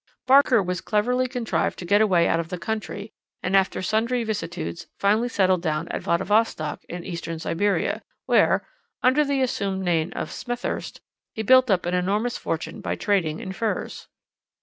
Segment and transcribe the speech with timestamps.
[0.25, 3.13] Barker very cleverly contrived to get away out of the country,
[3.43, 8.67] and, after sundry vicissitudes, finally settled down at Vladivostok, in Eastern Siberia, where,
[9.03, 11.01] under the assumed name of Smethurst,
[11.35, 14.07] he built up an enormous fortune by trading in furs.